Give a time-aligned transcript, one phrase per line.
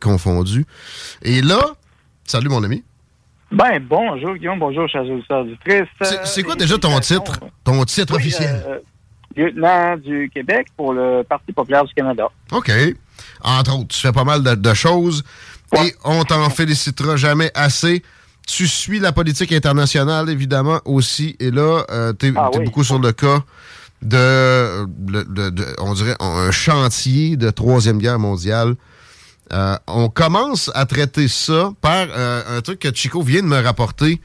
[0.00, 0.66] Confondu.
[1.22, 1.60] Et là,
[2.24, 2.82] salut mon ami.
[3.50, 5.86] Ben, bonjour Guillaume, bonjour chers auditeurs du Triste.
[6.24, 7.40] C'est- quoi déjà ton titre?
[7.64, 8.62] Ton titre Oui, officiel?
[8.68, 8.78] euh,
[9.36, 12.28] lieutenant du Québec pour le Parti populaire du Canada.
[12.52, 12.70] OK.
[13.42, 15.24] Entre autres, tu fais pas mal de, de choses
[15.82, 18.02] et on t'en félicitera jamais assez.
[18.46, 21.36] Tu suis la politique internationale, évidemment, aussi.
[21.40, 22.64] Et là, euh, t'es Ah t'es oui.
[22.66, 23.40] beaucoup sur le cas
[24.02, 28.74] de, de- de- de- on dirait, un chantier de Troisième Guerre mondiale.
[29.52, 33.60] Euh, on commence à traiter ça par euh, un truc que Chico vient de me
[33.60, 34.20] rapporter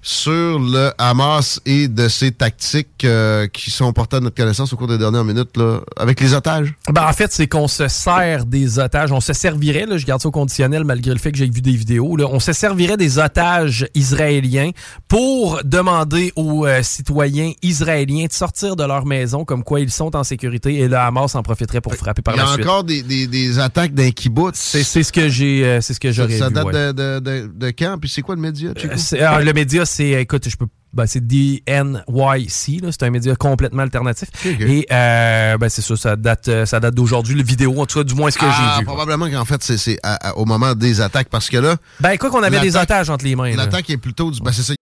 [0.00, 4.76] sur le Hamas et de ses tactiques euh, qui sont portées à notre connaissance au
[4.76, 6.72] cours des dernières minutes là, avec les otages.
[6.90, 9.12] Ben, en fait, c'est qu'on se sert des otages.
[9.12, 11.60] On se servirait, là, je garde ça au conditionnel malgré le fait que j'ai vu
[11.60, 14.70] des vidéos, là, on se servirait des otages israéliens
[15.08, 20.14] pour demander aux euh, citoyens israéliens de sortir de leur maison comme quoi ils sont
[20.16, 22.64] en sécurité et le Hamas en profiterait pour frapper par Il y a la suite.
[22.64, 24.54] encore des, des, des attaques d'un kibbutz.
[24.56, 26.54] C'est ce que j'ai, euh, c'est ce que Ça, j'aurais ça vu.
[26.54, 26.72] date ouais.
[26.72, 27.96] de, de, de, de quand?
[28.00, 28.70] Puis c'est quoi le média,
[29.20, 33.82] ah, le média, c'est, écoute, je peux, ben, c'est DNYC, là, c'est un média complètement
[33.82, 34.28] alternatif.
[34.44, 34.60] ok.
[34.60, 37.98] Et euh, ben, c'est ça, ça date, euh, ça date d'aujourd'hui, le vidéo, en tout
[37.98, 38.86] cas, du moins ce que Ah, j'ai vu.
[38.86, 42.16] probablement qu'en fait, c'est- c'est à- à- au moment des attaques, parce que là, Ben,
[42.16, 43.50] quoi qu'on avait des otages entre les mains.
[43.50, 43.56] là.
[43.64, 44.40] l'attaque est plutôt du...
[44.40, 44.74] Ben, c'est ça.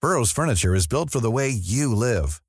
[0.00, 2.40] Burrow's furniture is built for the way you live.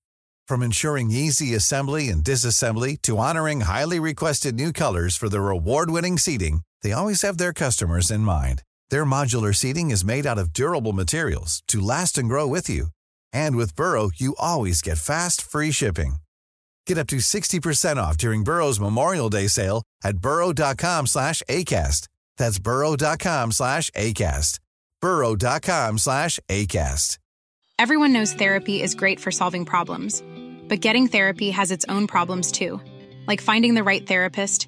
[0.48, 6.18] From ensuring easy assembly and disassembly to honoring highly requested new colors for their award-winning
[6.18, 8.62] seating, they always have their customers in mind.
[8.92, 12.88] Their modular seating is made out of durable materials to last and grow with you.
[13.34, 16.18] And with Burrow, you always get fast, free shipping.
[16.88, 22.08] Get up to 60% off during Burrow's Memorial Day sale at burrow.com slash ACAST.
[22.38, 24.60] That's burrow.com slash ACAST.
[25.02, 27.18] burrow.com slash ACAST.
[27.78, 30.22] Everyone knows therapy is great for solving problems,
[30.68, 32.82] but getting therapy has its own problems too,
[33.28, 34.68] like finding the right therapist,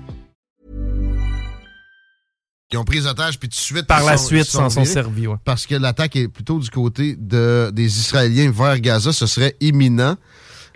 [2.73, 3.85] Ils ont pris les otages, puis tout de suite...
[3.87, 4.93] Par ils la sont- suite, ils s'en sont virés.
[4.93, 5.27] servis.
[5.27, 5.35] ouais.
[5.43, 9.11] Parce que l'attaque est plutôt du côté de, des Israéliens vers Gaza.
[9.11, 10.15] Ce serait imminent.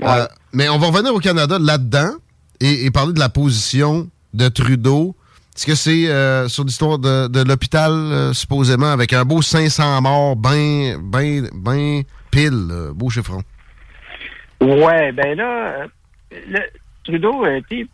[0.03, 2.11] Euh, mais on va revenir au Canada là-dedans
[2.59, 5.15] et, et parler de la position de Trudeau.
[5.55, 10.01] Est-ce que c'est euh, sur l'histoire de, de l'hôpital, euh, supposément, avec un beau 500
[10.01, 13.41] morts, ben, ben, ben pile, euh, beau chiffron?
[14.59, 15.85] Ouais, ben là,
[16.31, 16.59] le,
[17.05, 17.87] Trudeau a été,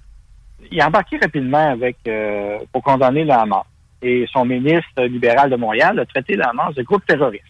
[0.71, 3.63] il a embarqué rapidement avec euh, pour condamner le Hamas.
[4.01, 7.43] Et son ministre libéral de Montréal a traité le Hamas de groupe terroriste.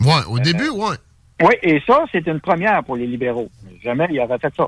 [0.00, 0.96] Ouais, au début, ouais.
[1.42, 3.50] Oui, et ça, c'est une première pour les libéraux.
[3.82, 4.64] Jamais ils auraient fait ça.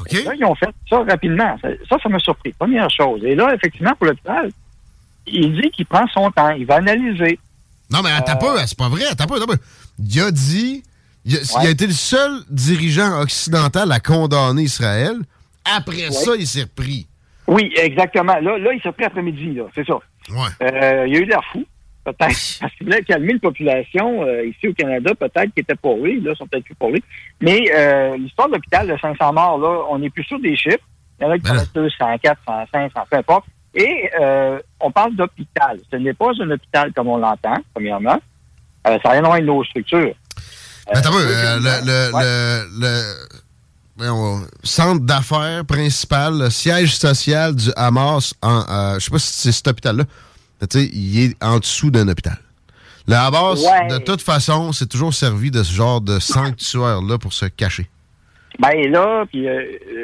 [0.00, 0.12] OK.
[0.24, 1.56] Là, ils ont fait ça rapidement.
[1.62, 2.52] Ça, ça, m'a surpris.
[2.52, 3.22] Première chose.
[3.24, 4.50] Et là, effectivement, pour l'hôpital,
[5.26, 6.50] il dit qu'il prend son temps.
[6.50, 7.38] Il va analyser.
[7.90, 9.54] Non, mais attends Euh, pas, c'est pas vrai, attends pas, attends pas.
[9.98, 10.82] Il a dit,
[11.24, 11.70] il a, il a Ouais.
[11.72, 15.16] été le seul dirigeant occidental à condamner Israël.
[15.64, 17.06] Après ça, il s'est repris.
[17.46, 18.36] Oui, exactement.
[18.40, 19.64] Là, là il s'est pris après-midi, là.
[19.74, 19.98] C'est ça.
[20.32, 20.66] Ouais.
[20.72, 21.64] Euh, il y a eu l'air fou,
[22.04, 22.18] peut-être,
[22.60, 26.20] parce qu'il voulait calmer la population euh, ici au Canada, peut-être qui était pour lui,
[26.20, 27.02] là, sont peut-être plus pour lui.
[27.40, 30.78] Mais euh, l'histoire de l'hôpital de 500 morts, là, on n'est plus sûr des chiffres.
[31.20, 33.44] Il y en a qui Ben sont 200, 400, 500, peu importe.
[33.74, 35.78] Et euh, on parle d'hôpital.
[35.90, 38.18] Ce n'est pas un hôpital comme on l'entend, premièrement.
[38.86, 40.14] Euh, ça n'a rien à voir avec nos structures.
[40.90, 42.22] Mais attends, deuxièmement, le, le, ouais.
[42.24, 43.49] le, le- voyons,
[44.62, 49.52] centre d'affaires principal, le siège social du Hamas, en, euh, je sais pas si c'est
[49.52, 50.04] cet hôpital-là,
[50.60, 52.38] mais tu sais, il est en dessous d'un hôpital.
[53.08, 53.88] Le Hamas, Ouais.
[53.88, 57.88] de toute façon, c'est toujours servi de ce genre de sanctuaire-là pour se cacher.
[58.58, 59.62] Ben là, puis euh,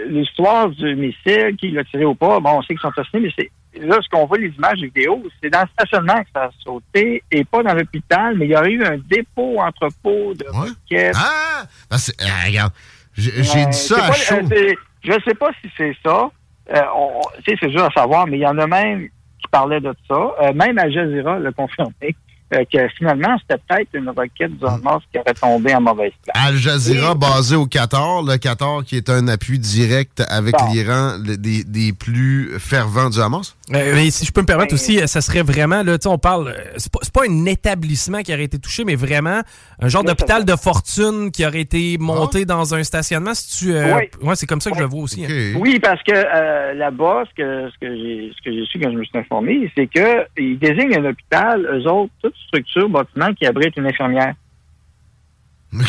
[0.08, 3.30] l'histoire du missile, qui l'a tiré ou pas, bon, on sait qu'ils sont assassins, mais
[3.36, 3.50] c'est
[3.80, 7.22] là, ce qu'on voit les images vidéo, c'est dans le stationnement que ça a sauté
[7.30, 10.68] et pas dans l'hôpital, mais il y aurait eu un dépôt entrepôt de Ouais.
[10.70, 11.16] roquettes.
[11.16, 11.64] Ah!
[11.90, 12.72] Ben, ah, regarde,
[13.16, 14.36] j'ai j'ai Euh, dit ça à pas- chaud.
[14.52, 14.74] euh,
[15.04, 16.30] je sais pas si c'est ça.
[16.74, 19.48] Euh, on- tu sais, c'est dur à savoir, mais il y en a même qui
[19.50, 20.14] parlaient de ça.
[20.42, 22.14] Euh, même Al Jazeera l'a confirmé
[22.54, 26.36] euh, que finalement, c'était peut-être une roquette du Hamas qui aurait tombé en mauvaise place.
[26.46, 30.72] Al Jazeera, basé au Qatar, le Qatar qui est un appui direct avec Bon.
[30.72, 33.56] l'Iran, des, des plus fervents du Hamas.
[33.74, 36.08] Euh, mais si je peux me permettre Ben- aussi, ça serait vraiment, là, tu sais,
[36.08, 39.40] on parle, c'est pas, c'est pas un établissement qui aurait été touché, mais vraiment
[39.80, 43.34] un genre d'hôpital de fortune qui aurait été monté dans un stationnement.
[43.34, 44.02] Si tu, euh, Oui.
[44.28, 45.24] ouais, c'est comme ça que je le vois aussi.
[45.24, 45.30] OK.
[45.30, 45.54] hein.
[45.58, 48.92] Oui, parce que euh, là-bas, ce que, ce que j'ai ce que j'ai su quand
[48.92, 53.32] je me suis informé, c'est que ils désignent un hôpital, eux autres, toute structure, bâtiment
[53.34, 54.34] qui abrite une infirmière.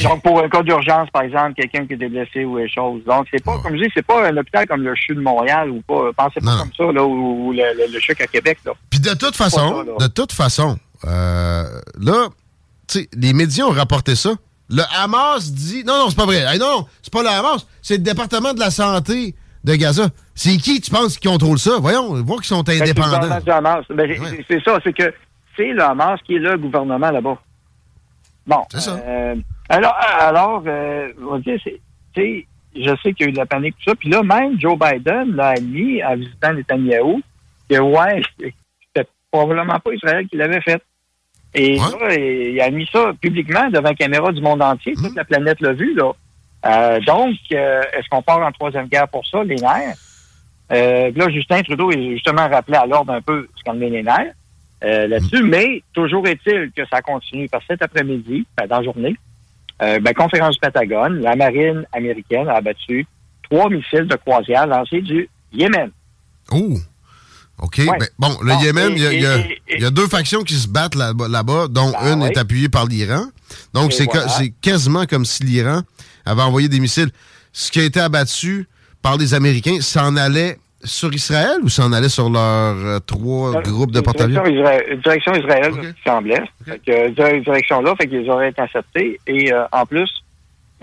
[0.04, 3.04] Donc, pour un cas d'urgence, par exemple, quelqu'un qui est blessé ou des choses.
[3.06, 5.70] Donc, c'est pas, comme je dis, c'est pas un hôpital comme le CHU de Montréal
[5.70, 6.12] ou pas.
[6.18, 6.58] Pensez pas Non, non.
[6.64, 8.74] comme ça, là, ou, ou le, le, le CHUC à Québec, là.
[8.90, 11.64] Puis de toute façon, ça, de toute façon, euh,
[12.00, 12.28] là,
[12.88, 14.32] tu sais, les médias ont rapporté ça.
[14.70, 15.84] Le Hamas dit.
[15.86, 16.44] Non, non, c'est pas vrai.
[16.46, 20.10] Hey, non, c'est pas le Hamas, c'est le département de la santé de Gaza.
[20.36, 21.78] C'est qui, tu penses, qui contrôle ça?
[21.80, 23.20] Voyons, voit qu'ils sont Ben, indépendants.
[23.90, 25.14] Ben, c'est ça, c'est que
[25.58, 27.38] c'est le Hamas qui est le gouvernement là-bas.
[28.46, 28.64] Bon.
[28.72, 28.96] C'est ça.
[29.06, 29.36] euh,
[29.68, 31.82] alors, alors euh, on va dire, c'est-
[32.14, 33.96] tu sais, je sais qu'il y a eu de la panique, tout ça.
[33.96, 37.22] Puis là, même Joe Biden l'a admis en visitant Netanyahou
[37.70, 40.82] que, ouais, c'était probablement pas Israël qui l'avait fait.
[41.54, 42.08] Et Ouais.
[42.08, 44.94] là, il a admis ça publiquement devant la caméra du monde entier.
[44.94, 46.12] Toute la planète l'a vu, là.
[46.66, 49.96] Euh, donc, est-ce qu'on part en troisième guerre pour ça, les nerfs?
[50.70, 54.34] Là, Justin Trudeau est justement rappelé à l'ordre un peu ce qu'on les nerfs
[54.84, 58.84] euh, là-dessus, mais toujours est-il que ça continue parce que cet après-midi, ben, dans la
[58.84, 59.16] journée,
[59.82, 63.06] euh, ben, conférence du Pentagone, la marine américaine a abattu
[63.50, 65.90] trois missiles de croisière lancés du Yémen.
[66.52, 66.78] Oh!
[67.60, 67.78] OK.
[67.80, 67.86] Ouais.
[68.00, 69.38] ben, bon, le Bon, Yémen, il y, a-
[69.78, 72.30] y y deux factions qui se battent là-bas, dont Ben une oui.
[72.30, 73.24] est appuyée par l'Iran.
[73.74, 74.28] Donc, voilà.
[74.30, 75.82] c'est quasiment comme si l'Iran
[76.26, 77.10] avait envoyé des missiles.
[77.54, 78.68] Ce qui a été abattu
[79.02, 83.92] par les Américains, s'en allait sur Israël ou s'en allait sur leurs euh, trois groupes
[83.92, 84.44] de porte-avions?
[84.44, 85.74] Direction, Isra- une direction Israël,
[86.06, 86.44] semblait.
[86.66, 89.20] Fait que, euh, dire- direction-là, fait qu'ils auraient été interceptés.
[89.28, 90.10] Et euh, en plus,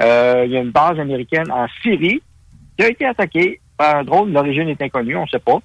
[0.01, 2.21] euh, il y a une base américaine en Syrie
[2.77, 4.33] qui a été attaquée par un drone.
[4.33, 5.59] L'origine est inconnue, on ne sait pas.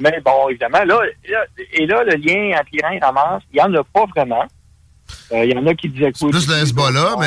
[0.00, 3.62] Mais bon, évidemment, là, là- et là, le lien entre l'Iran et Hamas, il n'y
[3.62, 4.44] en a pas vraiment.
[5.32, 7.26] Euh, Il y en a qui disaient C'est plus le Hezbollah, mais...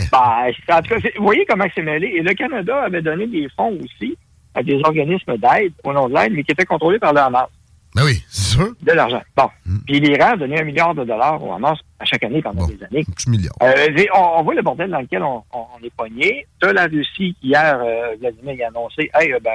[0.00, 0.08] hey!
[0.12, 2.08] Ben, en tout cas, vous voyez comment c'est mêlé.
[2.16, 4.16] Et le Canada avait donné des fonds aussi
[4.56, 7.46] à des organismes d'aide, au nom de l'aide, mais qui étaient contrôlés par le Hamas.
[7.94, 8.72] Ben oui, c'est sûr.
[8.82, 9.22] De l'argent.
[9.36, 9.48] Bon.
[9.64, 9.78] Hmm.
[9.86, 12.68] Puis l'Iran a donné un milliard de dollars au Hamas à chaque année pendant Bon.
[12.68, 13.04] des années.
[13.08, 13.54] Un petit milliard.
[13.62, 16.46] Euh, on, on voit le bordel dans lequel on, on- on est pogné.
[16.60, 19.50] Tu la Russie qui, hier, euh, Vladimir a annoncé, hey, euh, ben,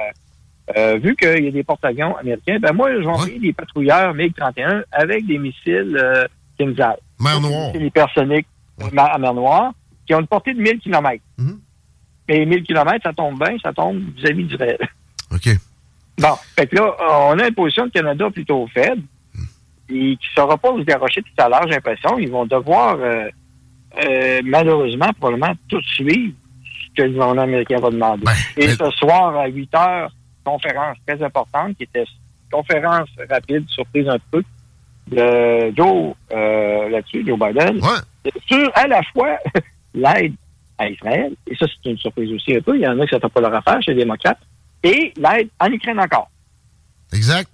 [0.76, 4.12] euh, vu qu'il y a des porte-avions américains, ben moi, je vais envoyer des patrouilleurs
[4.14, 6.24] MiG-31 avec des missiles euh,
[6.58, 6.96] Kinzhal.
[7.20, 7.66] Mer Des Noire.
[7.68, 8.46] missiles hypersoniques
[8.80, 8.88] Ouais.
[8.92, 9.72] mer Noire,
[10.06, 11.22] qui ont une portée de 1000 km.
[12.28, 14.78] Et 1000 km, ça tombe bien, ça tombe vis-à-vis d'Israël.
[15.32, 15.48] OK.
[16.18, 16.94] Bon, fait que là,
[17.30, 19.02] on a une position de Canada plutôt faible
[19.88, 22.18] et qui ne saura pas se garrocher tout à l'heure, j'ai l'impression.
[22.18, 23.28] Ils vont devoir, euh,
[24.04, 26.32] euh, malheureusement, probablement tout suivre
[26.64, 28.24] ce que le gouvernement américain va demander.
[28.24, 30.10] Ben, et mais- ce soir, à 8 heures,
[30.44, 32.04] conférence très importante qui était
[32.50, 34.42] conférence rapide, surprise un peu,
[35.08, 38.30] de Joe euh, là-dessus, Joe Biden, Ouais.
[38.46, 39.36] sur à la fois
[39.94, 40.34] l'aide
[40.78, 43.14] à Israël, et ça c'est une surprise aussi un peu, il y en a qui
[43.14, 44.38] ne savent pas leur affaire chez les démocrates,
[44.82, 46.30] et l'aide en Ukraine encore.
[47.12, 47.48] Exact.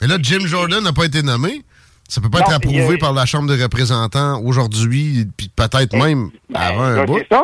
[0.00, 1.62] Mais là, Jim Jordan n'a pas été nommé.
[2.08, 5.94] Ça peut pas Non, être approuvé euh, par la Chambre des représentants aujourd'hui, puis peut-être
[5.96, 7.18] même Ben, avant un là, bout.
[7.30, 7.42] ça.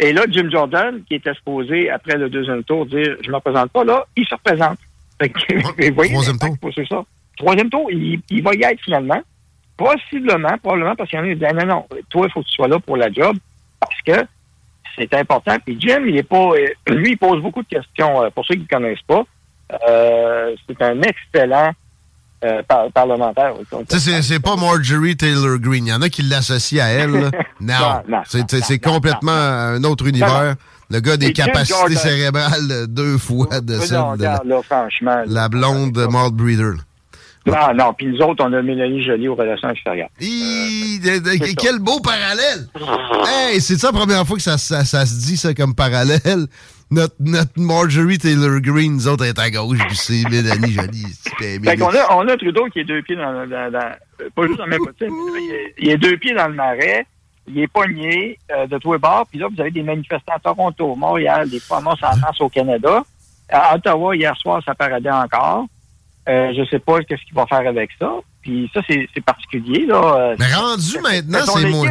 [0.00, 3.36] Et là, Jim Jordan, qui était supposé, après le deuxième tour, dire je ne me
[3.36, 4.78] représente pas, là, il se représente.
[5.20, 6.56] Fait que, Ouais, vous voyez troisième tour.
[6.88, 7.04] ça.
[7.38, 9.20] Troisième tour, il, il va y être finalement.
[9.76, 12.46] Possiblement, probablement, parce qu'il y en a qui disent non, non, toi, il faut que
[12.46, 13.36] tu sois là pour la job,
[13.80, 14.24] parce que
[14.96, 15.56] c'est important.
[15.64, 16.50] Puis Jim, il est pas.
[16.52, 18.22] euh, lui, il pose beaucoup de questions.
[18.22, 19.22] euh, pour ceux qui ne connaissent pas,
[19.88, 21.72] euh, c'est un excellent
[22.44, 23.54] euh, par- parlementaire.
[23.88, 25.86] C'est- c'est pas Marjorie Taylor Greene.
[25.86, 27.30] Il y en a qui l'associent à elle.
[27.60, 27.74] Non.
[27.80, 30.56] Non, non, C'est non, complètement un autre univers.
[30.90, 31.96] Le gars des capacités Jordan.
[31.96, 35.22] cérébrales deux fois de celle de la, là, franchement.
[35.26, 36.72] la blonde Maud Breeder.
[37.46, 37.72] Là.
[37.74, 37.92] Non, non.
[37.94, 40.08] Puis nous autres, on a Mélanie Jolie aux relations extérieures.
[40.20, 41.54] Hi, de- de- c'est ça.
[41.58, 42.68] quel beau parallèle!
[43.26, 46.46] Hey, c'est ça la première fois que ça, ça- ça se dit, ça, comme parallèle.
[46.90, 51.06] notre, notre Marjorie Taylor Greene, nous autres, est à gauche, puis c'est Mélanie Jolie.
[51.38, 53.92] Fait qu'on a, on a Trudeau qui est deux pieds dans, dans, dans
[54.36, 55.08] pas juste dans le même côté,
[55.78, 57.04] il, est deux pieds dans le marais,
[57.48, 60.38] il est pogné euh, de tous les bords, puis là, vous avez des manifestants à
[60.38, 63.02] Toronto, Montréal, des fois en France au Canada.
[63.50, 65.66] À Ottawa, hier soir, ça paradait encore.
[66.28, 68.10] Euh, je sais pas qu'est-ce qu'il va faire avec ça.
[68.40, 69.86] Puis ça, c'est particulier.
[69.86, 70.34] Là.
[70.38, 71.90] Mais rendu maintenant, c'est moins...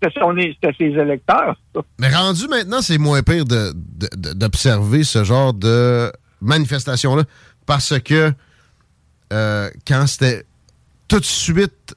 [0.00, 1.56] C'était ses électeurs.
[1.98, 7.24] Mais rendu maintenant, c'est moins pire d'observer de, ce genre de manifestation-là
[7.66, 8.32] parce que
[9.32, 10.44] euh, quand c'était
[11.08, 11.94] tout de suite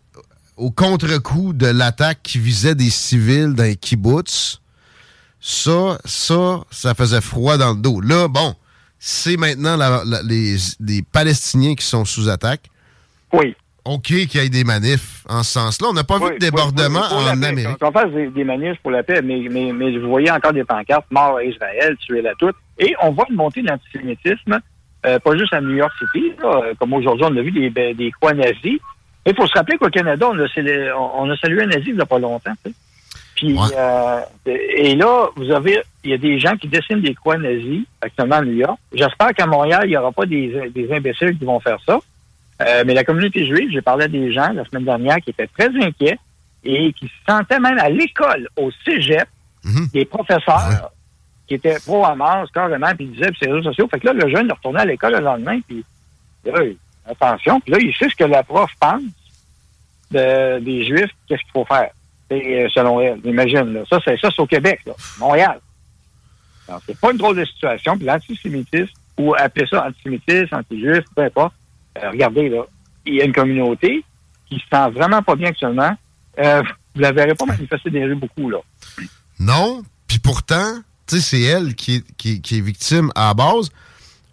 [0.56, 4.62] au contre-coup de l'attaque qui visait des civils dans les kibbutz,
[5.40, 8.02] ça, ça, ça faisait froid dans le dos.
[8.02, 8.56] Là, bon,
[9.00, 9.78] c'est maintenant
[10.26, 12.70] les, les Palestiniens qui sont sous attaque.
[13.34, 13.56] Oui.
[13.88, 15.88] OK qu'il y ait des manifs en ce sens-là.
[15.90, 17.78] On n'a pas vu de débordement en Amérique.
[17.82, 21.06] On fasse des, manifs pour la paix, mais, mais, mais vous voyez encore des pancartes
[21.10, 22.56] mort à Israël, tuer la toute.
[22.78, 24.60] Et on voit une montée de l'antisémitisme,
[25.06, 26.34] euh, pas juste à New York City,
[26.80, 28.80] comme aujourd'hui on a vu des, ben, des croix nazis.
[29.26, 30.48] Il faut se rappeler qu'au Canada, on a,
[31.16, 32.54] on a salué un nazi il n'y a pas longtemps.
[33.38, 37.38] Puis, euh, et là, vous avez, il y a des gens qui dessinent des croix
[37.38, 38.80] nazis actuellement à New York.
[38.92, 42.00] J'espère qu'à Montréal, il n'y aura pas des, des imbéciles qui vont faire ça.
[42.64, 45.48] Euh, mais la communauté juive, j'ai parlé à des gens la semaine dernière qui étaient
[45.48, 46.18] très inquiets
[46.64, 49.28] et qui se sentaient même à l'école, au cégep,
[49.64, 49.88] mhm.
[49.94, 50.92] des professeurs
[51.48, 53.88] qui étaient pro-Hamas carrément, puis ils disaient, puis c'est les réseaux sociaux.
[53.88, 55.86] Fait que là, le jeune est retourné à l'école le lendemain, puis
[56.44, 56.60] là,
[57.06, 59.04] attention, puis là, il sait ce que la prof pense
[60.10, 61.92] des Juifs, qu'est-ce qu'il faut faire,
[62.32, 63.20] euh, selon elle.
[63.26, 63.84] Imagine, là.
[63.90, 65.60] Ça, c'est ça, c'est au Québec, là, Montréal.
[66.86, 71.54] C'est pas une drôle de situation, puis l'antisémitisme, ou appeler ça antisémitisme, anti-juif, peu importe,
[71.98, 72.64] euh, regardez, là,
[73.06, 74.04] il y a une communauté
[74.50, 75.96] qui se sent vraiment pas bien actuellement.
[76.40, 76.62] Euh,
[76.94, 78.60] vous la verrez pas manifester des rues beaucoup, là.
[79.40, 83.70] Non, puis pourtant, tu sais, c'est elle qui est, qui, est victime à la base.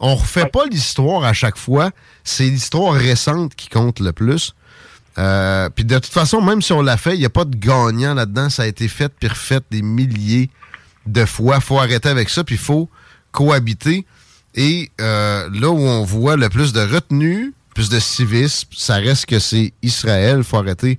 [0.01, 1.91] On refait pas l'histoire à chaque fois.
[2.25, 4.55] C'est l'histoire récente qui compte le plus.
[5.19, 7.57] Euh, puis de toute façon, même si on l'a fait, il n'y a pas de
[7.57, 8.51] gagnant là-dedans.
[8.51, 10.51] Ça a été fait puis refait des milliers
[11.07, 11.61] de fois.
[11.61, 12.89] faut arrêter avec ça, puis il faut
[13.33, 14.07] cohabiter.
[14.55, 19.27] Et euh, là où on voit le plus de retenue, plus de civisme, ça reste
[19.27, 20.45] que c'est Israël.
[20.45, 20.99] faut arrêter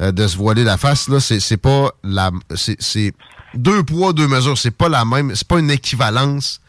[0.00, 1.08] euh, de se voiler la face.
[1.08, 3.12] Là, c'est pas la, c'est
[3.54, 4.58] deux poids deux mesures.
[4.58, 6.60] C'est pas la même, c'est pas une équivalence.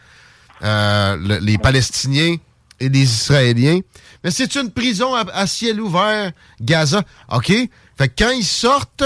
[0.62, 2.36] Euh, les Palestiniens
[2.80, 3.80] et les Israéliens.
[4.28, 7.02] Mais c'est une prison à, ciel ouvert, Gaza.
[7.32, 7.46] OK?
[7.46, 9.04] Fait que quand ils sortent,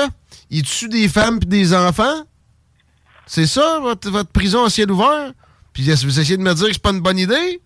[0.50, 2.24] ils tuent des femmes et des enfants?
[3.24, 5.30] C'est ça, votre, votre prison à ciel ouvert?
[5.72, 7.60] Puis vous essayez de me dire que c'est pas une bonne idée?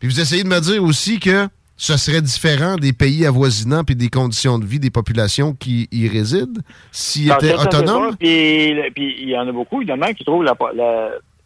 [0.00, 3.94] Puis vous essayez de me dire aussi que ce serait différent des pays avoisinants puis
[3.94, 8.16] des conditions de vie des populations qui y résident s'ils étaient autonomes?
[8.16, 10.56] Puis il y en a beaucoup, évidemment, qui trouvent la,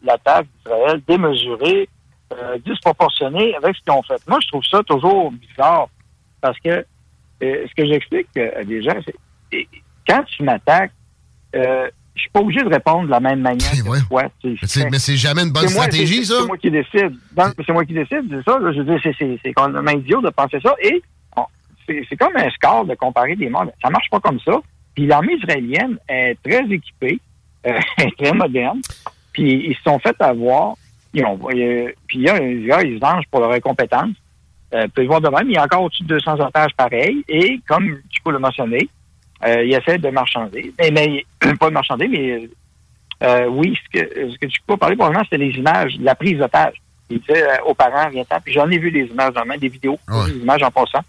[0.02, 1.90] l'attaque d'Israël démesurée,
[2.33, 4.21] euh, disproportionnée avec ce qu'ils ont fait.
[4.26, 5.88] Moi, je trouve ça toujours bizarre
[6.40, 6.85] parce que euh,
[7.69, 8.97] ce que j'explique à des gens,
[9.52, 9.69] c'est
[10.07, 10.93] quand tu m'attaques,
[11.54, 14.23] euh, je suis pas obligé de répondre de la même manière que toi.
[14.90, 16.35] Mais c'est jamais une bonne stratégie, ça.
[16.40, 17.16] C'est moi qui décide.
[17.66, 18.59] C'est moi qui décide, c'est ça.
[18.61, 20.75] je veux dire, c'est quand même idiot de penser ça.
[20.81, 21.02] Et
[21.87, 23.66] c'est comme un score de comparer des morts.
[23.83, 24.52] Ça marche pas comme ça.
[24.95, 27.19] Puis l'armée israélienne est très équipée,
[27.66, 27.78] euh,
[28.19, 28.81] très moderne.
[29.33, 30.76] Puis ils se sont fait avoir.
[31.14, 34.11] Ils ont, euh, puis il y a un gars, ils se vengent pour leur incompétence.
[34.75, 37.25] Euh, peut voir de même, il y a encore au-dessus de 200 otages pareils.
[37.28, 38.88] Et comme tu peux le mentionner,
[39.47, 40.75] euh, il essaie de marchander.
[40.78, 41.25] Mais, mais
[41.61, 42.49] pas de marchander, mais
[43.23, 46.16] euh, oui, ce que, ce que tu peux parler probablement, c'était les images de la
[46.16, 46.75] prise d'otage.
[47.09, 50.38] Il disait aux parents, viens Puis j'en ai vu des images dans des vidéos, des
[50.38, 51.04] images en passant.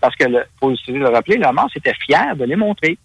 [0.00, 2.96] parce que, il faut le rappeler, la mort était fier de les montrer.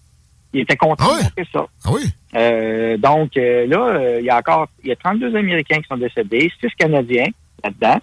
[0.56, 1.66] Il était content ah de montrer ça.
[1.84, 2.98] Ah oui?
[3.00, 6.70] donc là, il y a encore il y a 32 Américains qui sont décédés, 6
[6.78, 7.28] Canadiens
[7.64, 8.00] là-dedà.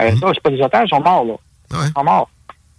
[0.00, 1.34] Mm Ça, c'est pas des otages, ils sont morts, là.
[1.86, 2.30] Ils sont morts.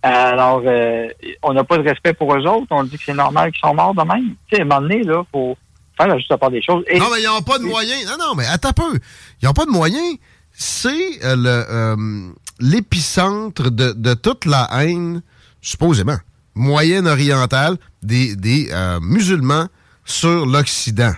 [0.02, 1.10] Alors, euh,
[1.44, 2.68] on n'a pas de respect pour eux autres.
[2.70, 4.36] On dit que c'est normal qu'ils sont morts de même.
[4.48, 5.58] Tu sais, à un moment donné, là, faut
[5.98, 6.86] faire la juste part des choses.
[6.96, 8.06] non, mais ils n'ont pas de moyens.
[8.06, 9.00] Non, non, mais attends un peu.
[9.42, 10.18] Ils n'ont pas de moyens.
[10.52, 15.22] C'est euh, le euh, l'épicentre de, de, toute la haine,
[15.62, 16.18] supposément,
[16.60, 18.70] moyenne-orientale des, des
[19.02, 19.68] musulmans
[20.06, 21.14] sur l'Occident.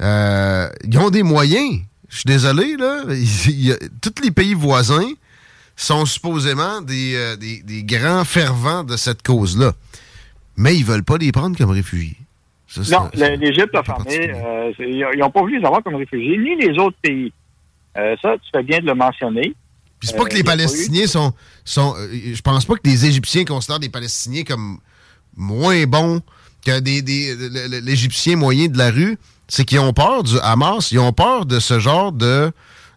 [0.00, 1.80] ils ont des moyens.
[2.08, 3.02] Je suis désolé, là.
[4.00, 5.12] tous les pays voisins
[5.78, 9.72] sont supposément euh, des, des, grands fervents de cette cause-là.
[10.56, 12.16] Mais ils veulent pas les prendre comme réfugiés.
[12.90, 14.32] non, l'Égypte a fermé.
[14.34, 17.32] Euh, ils n'ont pas voulu les avoir comme réfugiés, ni les autres pays.
[17.96, 19.54] Euh, ça, tu fais bien de le mentionner.
[19.98, 21.32] Puis c'est pas que les Palestiniens sont.
[21.64, 24.78] sont je pense pas que les Égyptiens considèrent les Palestiniens comme
[25.36, 26.20] moins bons
[26.64, 27.34] que des, des
[27.80, 29.18] l'Égyptien moyen de la rue.
[29.48, 32.52] C'est qu'ils ont peur du Hamas, ils ont peur de ce genre de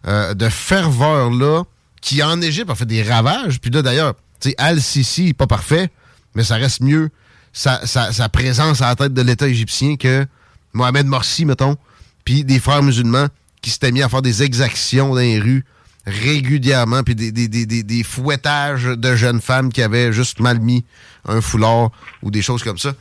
[0.07, 1.63] euh, de ferveur-là
[2.01, 3.61] qui, en Égypte, a fait des ravages.
[3.61, 5.89] Puis là, d'ailleurs, tu sais, Al-Sisi, pas parfait,
[6.33, 7.09] mais ça reste mieux
[7.53, 10.25] sa, sa, présence à la tête de l'État égyptien que
[10.73, 11.75] Mohamed Morsi, mettons,
[12.25, 13.27] puis des frères musulmans
[13.61, 15.65] qui s'étaient mis à faire des exactions dans les rues
[16.05, 20.83] régulièrement, puis des, des, des, des, fouettages de jeunes femmes qui avaient juste mal mis
[21.27, 21.91] un foulard
[22.23, 22.93] ou des choses comme ça.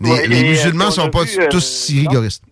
[0.00, 2.44] Les, les musulmans sont pas tous euh, si rigoristes.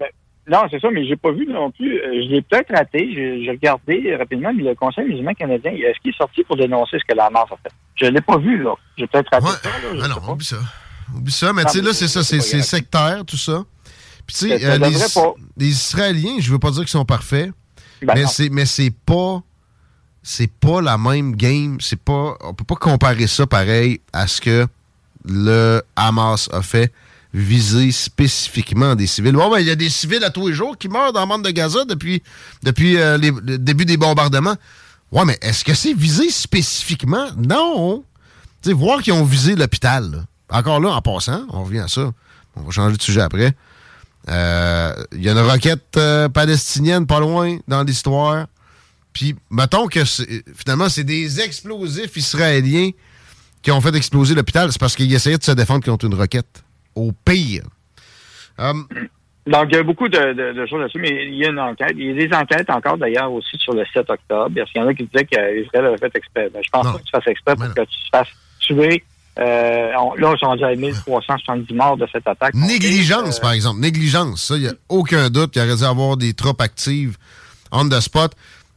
[0.48, 2.00] Non, c'est ça, mais j'ai pas vu non plus.
[2.00, 3.10] Euh, je l'ai peut-être raté.
[3.12, 7.04] J'ai regardé rapidement, mais le Conseil musulman canadien, est-ce qu'il est sorti pour dénoncer ce
[7.04, 7.74] que la Hamas a fait?
[7.96, 8.74] Je l'ai pas vu, là.
[8.96, 9.68] J'ai peut-être raté ça.
[9.92, 10.58] Là, ah non, oublie ça.
[11.14, 13.64] Oublie ça, mais tu sais, là, c'est ça, c'est sectaire, tout ça.
[14.26, 14.96] Puis tu sais, euh, les,
[15.56, 17.50] les, Israéliens, je veux pas dire qu'ils sont parfaits,
[18.02, 19.40] ben mais c'est pas
[20.28, 24.40] c'est pas la même game, c'est pas on peut pas comparer ça pareil à ce
[24.40, 24.66] que
[25.24, 26.92] le Hamas a fait
[27.32, 29.34] viser spécifiquement des civils.
[29.34, 31.26] Bon, ben, il y a des civils à tous les jours qui meurent dans le
[31.28, 32.24] monde de Gaza depuis,
[32.64, 34.56] depuis euh, le début des bombardements.
[35.12, 37.28] Ouais, mais est-ce que c'est visé spécifiquement?
[37.36, 38.02] Non.
[38.62, 40.26] Tu sais, voir qu'ils ont visé l'hôpital.
[40.50, 42.10] Encore là, en passant, on revient à ça.
[42.56, 43.54] On va changer de sujet après.
[44.28, 48.46] Euh, il y a une roquette euh, palestinienne pas loin dans l'histoire.
[49.16, 50.00] Puis, mettons que
[50.54, 52.90] finalement, c'est des explosifs israéliens
[53.62, 54.70] qui ont fait exploser l'hôpital.
[54.70, 56.62] C'est parce qu'ils essayaient de se défendre contre une roquette
[56.94, 57.62] au pire.
[58.58, 58.86] Um,
[59.46, 61.94] donc, il y a beaucoup de, choses là-dessus, mais il y a une enquête.
[61.96, 64.50] Il y a des enquêtes encore, d'ailleurs, aussi sur le 7 octobre.
[64.54, 66.50] Parce qu'il y en a qui disaient qu'Israël avait fait exprès.
[66.52, 68.28] Ben, je pense pas que tu fasses exprès pour que tu te fasses
[68.60, 69.02] tuer.
[69.38, 72.52] Euh, là, on est à 1370 morts de cette attaque.
[72.52, 73.80] Négligence, euh, par exemple.
[73.80, 74.42] Négligence.
[74.42, 75.56] Ça, il n'y a aucun doute.
[75.56, 77.16] Il y aurait dû avoir des troupes actives
[77.72, 78.34] on the spot.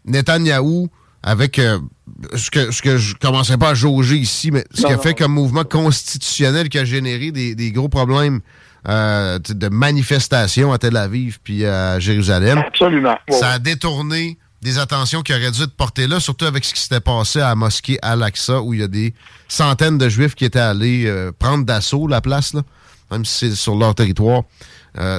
[0.10, 0.90] Netanyahou,
[1.24, 1.80] avec euh,
[2.36, 5.14] ce que ce que je commençais pas à jauger ici, mais ce qu'il a fait
[5.14, 8.40] comme mouvement constitutionnel qui a généré des, gros problèmes
[8.88, 12.60] euh, de manifestation à Tel Aviv puis à Jérusalem.
[12.60, 13.18] Absolument.
[13.30, 16.82] Ça a détourné des attentions qui auraient dû être portées là, surtout avec ce qui
[16.82, 19.14] s'était passé à la mosquée Al-Aqsa, où il y a des
[19.48, 22.62] centaines de Juifs qui étaient allés euh, prendre d'assaut la place, là,
[23.10, 24.44] même si c'est sur leur territoire,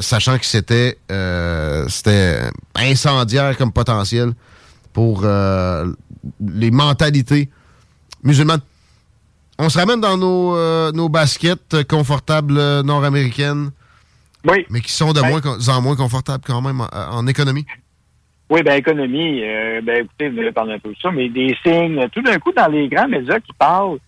[0.00, 0.98] sachant que c'était
[1.88, 4.34] c'était incendiaire comme potentiel
[4.92, 5.86] pour euh,
[6.40, 7.48] les mentalités
[8.22, 8.60] musulmanes.
[9.58, 13.70] On se ramène dans nos, euh, nos baskets confortables euh, nord-américaines.
[14.48, 14.64] Oui.
[14.70, 17.66] Mais qui sont de ben- moins en moins confortables quand même en, économie.
[18.48, 19.42] Oui, ben économie,
[19.84, 22.50] ben écoutez, vous allez parler un peu de ça, mais des signes, tout d'un coup,
[22.52, 23.98] dans les grands médias qui parlent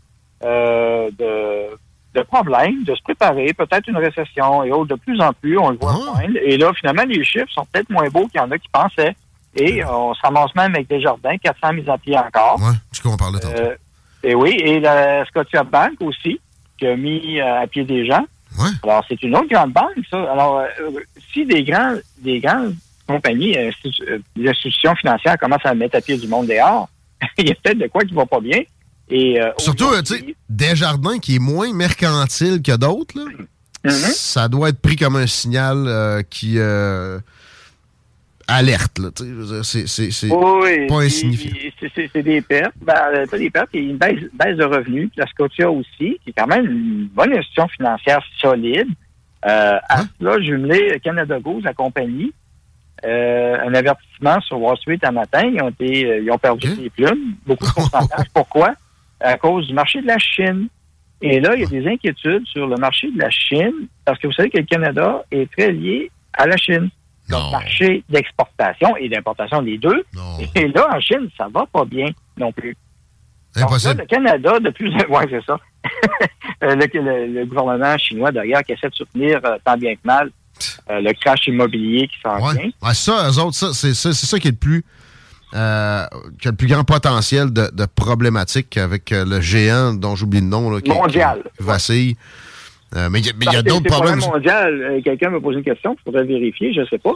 [0.43, 1.69] de,
[2.15, 5.71] de problèmes, de se préparer, peut-être une récession et autres, de plus en plus, on
[5.71, 6.23] le voit ah.
[6.45, 9.15] Et là, finalement, les chiffres sont peut-être moins beaux qu'il y en a qui pensaient.
[9.55, 12.59] Et on se ramasse même avec des jardins, 400 mises à pied encore.
[12.61, 13.75] Oui, je qu'on parle de euh,
[14.23, 16.41] Et oui, et la Scotia Bank aussi,
[16.79, 18.25] qui a mis euh, à pied des gens.
[18.59, 18.71] Ouais.
[18.83, 20.19] Alors, c'est une autre grande banque, ça.
[20.31, 20.91] Alors, euh,
[21.33, 22.75] si des grands, des grandes
[23.07, 23.53] compagnies,
[24.37, 26.89] des institutions financières commencent à mettre à pied du monde dehors,
[27.39, 28.61] il y a peut-être de quoi qui va pas bien.
[29.11, 33.19] Et, Surtout, tu sais, Desjardins qui est moins mercantile que d'autres,
[33.85, 34.13] mm-hmm.
[34.15, 36.59] ça doit être pris comme un signal qui
[38.49, 39.01] alerte.
[39.63, 41.53] C'est pas insignifiant.
[41.95, 42.75] C'est des pertes.
[42.81, 45.11] Ben, euh, pas des pertes, il y a une baisse, de revenus.
[45.17, 48.89] La Scotia aussi, qui est quand même une bonne institution financière solide.
[49.45, 50.05] Euh, hein?
[50.21, 52.33] cela, jumelé Canada Goose, la compagnie,
[53.05, 55.43] euh, un avertissement sur Wall Street un matin.
[55.45, 58.27] Ils ont, été, euh, ils ont perdu des plumes, beaucoup de pourcentage.
[58.35, 58.75] Pourquoi?
[59.21, 60.69] À cause du marché de la Chine.
[61.21, 64.27] Et là, il y a des inquiétudes sur le marché de la Chine, parce que
[64.27, 66.91] vous savez que le Canada est très lié à la Chine
[67.29, 70.05] marché d'exportation et d'importation des deux.
[70.55, 72.77] Et là, en Chine, ça va pas bien non plus.
[73.55, 74.01] Impossible.
[74.01, 75.59] le Canada, de plus en moins, c'est ça.
[76.63, 80.31] Euh, le, gouvernement chinois, d'ailleurs, qui essaie de soutenir euh, tant bien que mal
[80.89, 82.71] euh, le crash immobilier qui s'en vient.
[82.93, 84.85] ça, eux autres, ça, c'est ça, qui est le plus
[85.51, 86.09] qui a
[86.45, 90.71] le plus grand potentiel de, de problématique avec le géant dont j'oublie le nom.
[90.71, 91.43] Là, qui, Mondial.
[91.59, 92.17] vacille.
[92.95, 94.21] Euh, mais il y a, d'autres problèmes.
[94.21, 97.15] mondial, euh, quelqu'un me pose une question, il faudrait vérifier, je ne sais pas.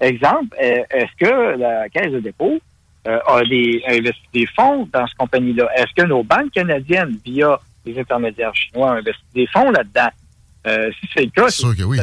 [0.00, 2.58] Exemple, euh, est-ce que la Caisse de dépôt
[3.06, 5.68] a, des, investi des fonds dans cette compagnie-là?
[5.76, 10.10] Est-ce que nos banques canadiennes, via les intermédiaires chinois, ont investi des fonds là-dedans?
[11.00, 12.00] si c'est le cas, c'est sûr que oui.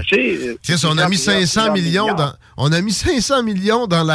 [0.85, 4.07] on a mis 500 millions dans, on a mis 500 millions dans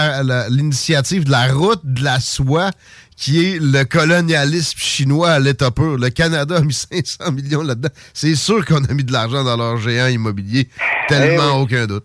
[0.49, 2.71] l'initiative de la route de la soie
[3.19, 5.99] qui est le colonialisme chinois à l'état pur.
[5.99, 7.91] Le Canada a mis 500 millions là-dedans.
[8.15, 10.69] C'est sûr qu'on a mis de l'argent dans leur géant immobilier.
[11.09, 12.05] Tellement eh aucun doute.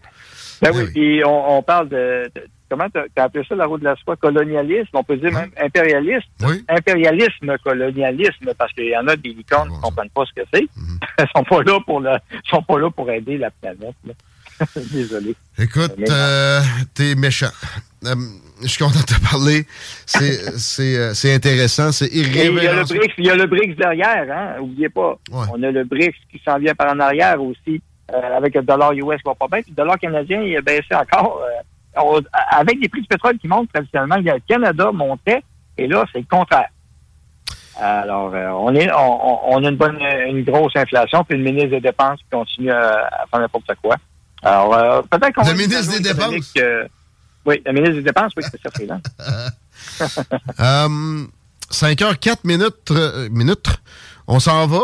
[0.62, 2.32] Ben oui, puis eh on, parle de,
[2.70, 5.52] comment tu as appelé ça la route de la soie colonialisme, on peut dire même
[5.62, 6.28] impérialiste.
[6.42, 6.64] Oui.
[6.70, 10.48] Impérialisme, colonialisme, parce qu'il y en a des licornes qui ne comprennent pas ce que
[10.54, 10.68] c'est.
[10.76, 11.00] Mhm.
[11.18, 12.18] Elles sont pas là pour le,
[12.50, 13.96] sont pas là pour aider la planète.
[14.92, 15.36] Désolé.
[15.58, 16.62] Écoute, euh,
[16.94, 17.52] t'es méchant.
[18.06, 18.16] euh,
[18.62, 19.66] je suis content de te parler.
[20.06, 22.56] C'est intéressant, c'est irrévérencieux.
[22.58, 24.62] Il y a le BRICS, il y a le BRICS derrière, hein?
[24.62, 25.18] Oubliez pas.
[25.32, 29.18] On a le BRICS qui s'en vient par en arrière aussi, avec le dollar US
[29.18, 31.42] qui va pas bien, puis le dollar canadien, il a baissé encore.
[32.52, 35.44] avec des prix du pétrole qui montent traditionnellement, le Canada montait,
[35.78, 36.70] et là, c'est le contraire.
[37.76, 38.32] Alors,
[38.64, 42.72] on est, on, a une bonne, une grosse inflation, puis le ministre des Dépenses continue
[42.72, 43.96] à, faire n'importe quoi.
[44.44, 45.48] Alors, peut-être qu'on.
[45.48, 46.54] Le ministre des Dépenses.
[47.46, 49.02] Oui, la ministre des Dépenses, oui, c'est ça, freelance.
[50.60, 51.26] euh,
[51.70, 53.68] 5 h 4 minutes, euh, minutes.
[54.28, 54.84] On s'en va.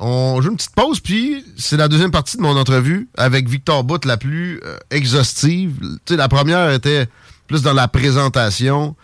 [0.00, 3.82] On joue une petite pause, puis c'est la deuxième partie de mon entrevue avec Victor
[3.82, 5.76] Bout, la plus euh, exhaustive.
[6.04, 7.08] Tu sais, la première était
[7.48, 8.94] plus dans la présentation.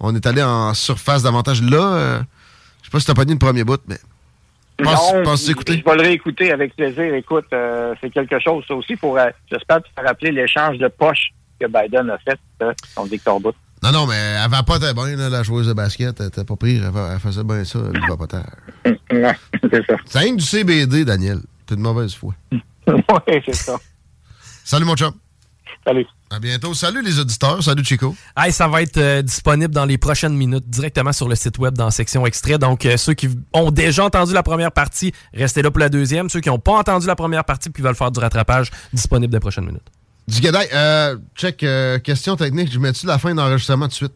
[0.00, 1.62] On est allé en surface davantage.
[1.62, 2.20] Là, euh,
[2.82, 3.98] je sais pas si t'as pas dit le premier bout, mais
[4.82, 5.82] pense, non, pense écouter.
[5.84, 7.14] Je vais le réécouter avec plaisir.
[7.14, 7.46] Écoute,
[8.00, 9.18] c'est quelque chose, ça aussi, pour,
[9.50, 12.38] j'espère, te rappeler l'échange de poches que Biden a fait,
[12.94, 13.54] son Victor Bout.
[13.82, 16.20] Non, non, mais elle va pas très bien, la joueuse de basket.
[16.20, 16.82] Elle était pas pire.
[16.84, 18.56] Elle, faisait bien ça, elle va pas terre.
[18.84, 19.96] c'est ça.
[20.04, 21.38] C'est rien du CBD, Daniel.
[21.66, 22.34] T'es de mauvaise foi.
[22.52, 23.78] oui, c'est ça.
[24.64, 25.12] Salut, mon chum.
[25.86, 26.06] Salut.
[26.32, 26.74] À bientôt.
[26.74, 27.60] Salut les auditeurs.
[27.60, 28.14] Salut Chico.
[28.36, 31.76] Hey, ça va être euh, disponible dans les prochaines minutes directement sur le site web
[31.76, 32.56] dans la section extrait.
[32.56, 36.30] Donc, euh, ceux qui ont déjà entendu la première partie, restez là pour la deuxième.
[36.30, 39.32] Ceux qui n'ont pas entendu la première partie et qui veulent faire du rattrapage, disponible
[39.32, 39.88] dans les prochaines minutes.
[40.28, 40.40] Du
[40.72, 44.14] euh, check, euh, question technique, je mets-tu la fin d'enregistrement tout de suite?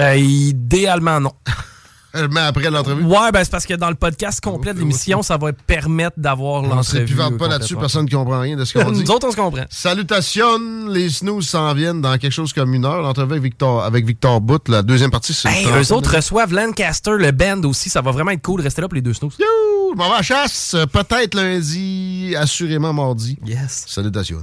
[0.00, 1.32] Idéalement, non.
[2.28, 3.02] mets après l'entrevue?
[3.04, 6.62] Ouais, ben c'est parce que dans le podcast complet de l'émission, ça va permettre d'avoir
[6.62, 7.20] l'entrevue.
[7.20, 9.02] On ne pas là-dessus, personne ne comprend rien de ce qu'on dit.
[9.02, 9.64] Nous autres, on se comprend.
[9.70, 13.02] Salutations, les snooze s'en viennent dans quelque chose comme une heure.
[13.02, 17.12] L'entrevue avec Victor, avec Victor Bout, la deuxième partie, c'est hey, Eux autres reçoivent Lancaster,
[17.18, 17.90] le band aussi.
[17.90, 18.60] Ça va vraiment être cool.
[18.60, 19.34] Restez là pour les deux snooze.
[19.38, 20.76] Yo, m'en vais à chasse.
[20.92, 23.38] Peut-être lundi, assurément mardi.
[23.44, 23.84] Yes.
[23.86, 24.42] Salutations.